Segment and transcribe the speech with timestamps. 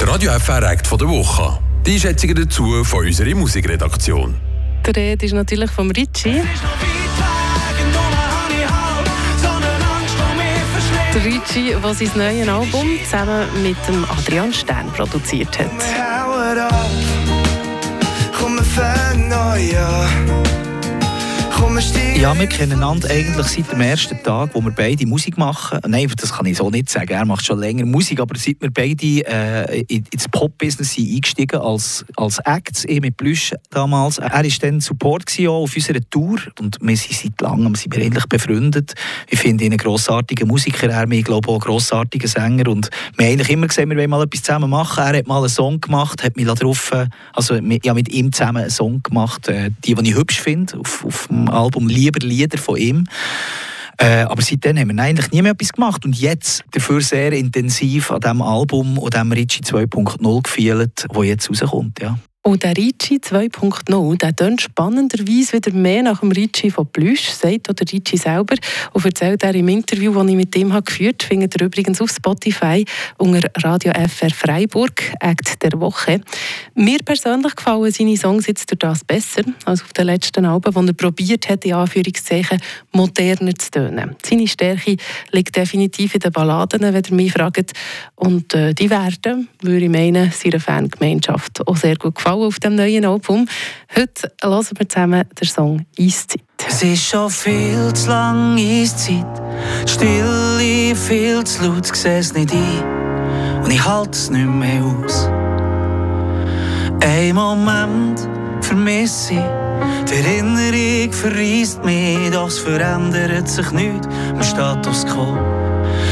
[0.00, 1.58] Der Radio FR Act von der Woche.
[1.86, 4.34] Die Einschätzungen dazu von unserer Musikredaktion.
[4.84, 6.42] Der Rede ist natürlich vom Ritchie.
[11.14, 15.70] Der Ritchie, der sein neues Album zusammen mit dem Adrian Stern produziert hat.
[18.36, 20.30] Komm, wir fangen neu an.
[22.16, 25.78] Ja, wir kennen einander eigentlich seit dem ersten Tag, wo wir beide Musik machen.
[25.86, 27.12] Nein, das kann ich so nicht sagen.
[27.12, 32.38] Er macht schon länger Musik, aber seit wir beide äh, ins Pop-Business eingestiegen als, als
[32.40, 34.18] Acts, eh mit Plüsch damals.
[34.18, 38.26] Er war dann Support auf unserer Tour und wir sind seit langem sind wir ähnlich
[38.26, 38.92] befreundet.
[39.28, 43.26] Ich finde ihn einen grossartigen Musiker, er ich glaube auch einen grossartigen Sänger und wir
[43.26, 45.04] haben eigentlich immer gesehen, wir wollen mal etwas zusammen machen.
[45.04, 48.62] Er hat mal einen Song gemacht, hat mich darauf, äh, also ja, mit ihm zusammen
[48.62, 52.58] einen Song gemacht, äh, die, die ich hübsch finde, auf, auf dem Album «Lieber Lieder»
[52.58, 53.06] von ihm.
[53.98, 56.04] Äh, aber seitdem haben wir eigentlich nie mehr etwas gemacht.
[56.06, 61.50] Und jetzt dafür sehr intensiv an diesem Album, an diesem Ritchie 2.0 gefühlt, das jetzt
[61.50, 62.00] rauskommt.
[62.00, 62.18] Ja.
[62.50, 67.70] Und der Ricci 2.0, der tönt spannenderweise wieder mehr nach dem Ricci von Plüsch, sagt
[67.70, 68.56] oder Ricci selber
[68.92, 72.10] und erzählt er im Interview, das ich mit ihm geführt habe, findet ihr übrigens auf
[72.10, 72.84] Spotify
[73.18, 76.22] unter Radio FR Freiburg, Act der Woche.
[76.74, 80.80] Mir persönlich gefallen seine Songs jetzt durch das besser als auf den letzten Alben, wo
[80.80, 84.16] er probiert hat, in Anführungszeichen moderner zu tönen.
[84.24, 84.96] Seine Stärke
[85.30, 87.74] liegt definitiv in den Balladen, wenn ihr mich fragt.
[88.16, 92.58] Und äh, die werden, würde ich meinen, seiner Fangemeinschaft auch sehr gut gefallen gefallen auf
[92.60, 93.46] dem neuen Album.
[93.96, 96.42] Heute hören wir zusammen den Song Eiszeit.
[96.66, 99.26] Es ist schon viel zu lang Eiszeit.
[99.86, 103.62] Die Stille viel zu laut, ich sehe es nicht ein.
[103.62, 105.28] Und ich halte es nicht mehr aus.
[107.02, 108.28] Ein Moment
[108.60, 109.40] vermisse ich.
[110.08, 115.36] Die Erinnerung verreist mich, doch es verändert sich nichts im Status quo.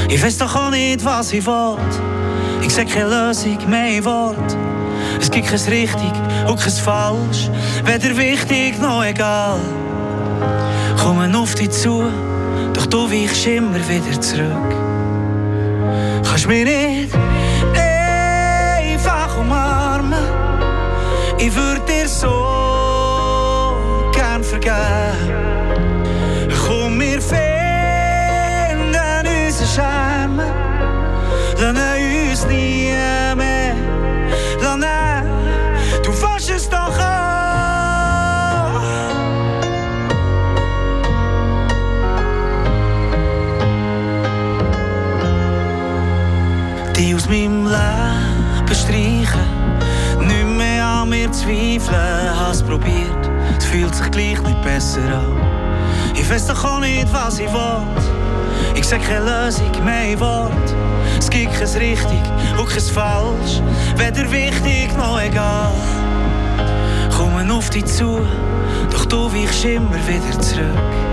[0.08, 1.76] Ich weiß doch auch nicht, was ich will.
[2.62, 4.56] Ich sehe keine Lösung mehr in Wort.
[5.20, 6.12] Es gibt kein richtig
[6.48, 7.50] und kein falsch,
[7.84, 9.58] weder wichtig noch egal.
[11.02, 12.04] Kommen auf dich zu,
[12.72, 14.74] doch du weichst immer wieder zurück.
[16.24, 17.10] Kannst mich nicht
[47.28, 54.40] aus meinem Leben streichen, nicht mehr an mir zweifeln, hab's probiert, es fühlt sich gleich
[54.42, 55.36] nicht besser an.
[56.14, 57.82] Ich weiß doch auch nicht, was ich will.
[58.74, 60.52] Ich sag keine Lösung mehr Wort.
[61.18, 62.22] Es gibt kein richtig
[62.58, 63.60] und kein falsch,
[63.96, 65.72] weder wichtig noch egal
[67.10, 68.20] kommen auf dich zu,
[68.92, 71.07] doch du weichst immer wieder zurück.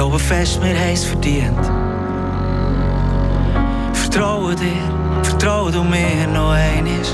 [0.00, 1.64] Glaube fest, wir haben es verdient.
[3.92, 4.82] Vertraue dir,
[5.22, 7.04] vertraue du mir noch einmal.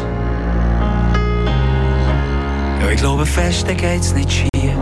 [2.80, 4.78] Ja, ich glaube fest, dann geht's nicht schief.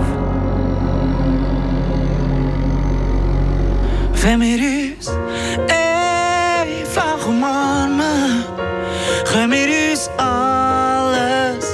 [4.23, 5.09] Wenn wir uns
[5.71, 8.45] einfach umarmen,
[9.33, 11.65] können wir uns alles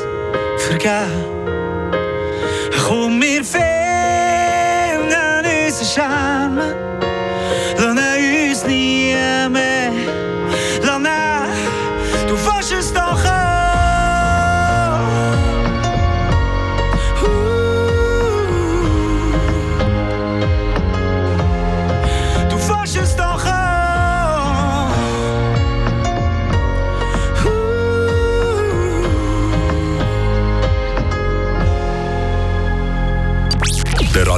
[0.59, 1.25] vergeben.
[2.87, 3.80] Komm, wir finden
[5.85, 7.00] se.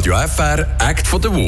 [0.03, 1.41] Radio FR Act von der Woche.